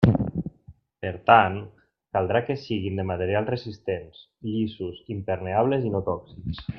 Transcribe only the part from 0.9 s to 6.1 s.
Per tant, caldrà que siguin de materials resistents, llisos, impermeables i no